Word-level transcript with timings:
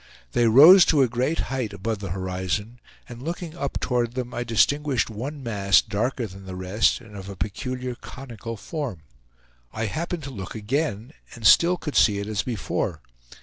They 0.31 0.47
rose 0.47 0.83
to 0.85 1.03
a 1.03 1.07
great 1.07 1.41
height 1.53 1.73
above 1.73 1.99
the 1.99 2.09
horizon, 2.09 2.79
and 3.07 3.21
looking 3.21 3.55
up 3.55 3.79
toward 3.79 4.13
them 4.15 4.33
I 4.33 4.43
distinguished 4.43 5.11
one 5.11 5.43
mass 5.43 5.79
darker 5.83 6.25
than 6.25 6.47
the 6.47 6.55
rest 6.55 7.01
and 7.01 7.15
of 7.15 7.29
a 7.29 7.35
peculiar 7.35 7.93
conical 7.93 8.57
form. 8.57 9.03
I 9.71 9.85
happened 9.85 10.23
to 10.23 10.31
look 10.31 10.55
again 10.55 11.13
and 11.35 11.45
still 11.45 11.77
could 11.77 11.95
see 11.95 12.17
it 12.17 12.25
as 12.25 12.41
before. 12.41 13.03